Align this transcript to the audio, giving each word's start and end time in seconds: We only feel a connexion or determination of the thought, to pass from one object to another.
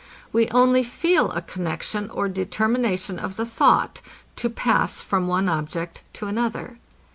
We 0.33 0.49
only 0.49 0.83
feel 0.83 1.29
a 1.31 1.43
connexion 1.43 2.09
or 2.09 2.27
determination 2.27 3.19
of 3.19 3.35
the 3.35 3.45
thought, 3.45 4.01
to 4.37 4.49
pass 4.49 4.99
from 4.99 5.27
one 5.27 5.47
object 5.47 6.01
to 6.13 6.25
another. 6.25 6.79